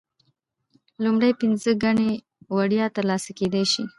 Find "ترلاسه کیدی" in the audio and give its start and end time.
2.95-3.63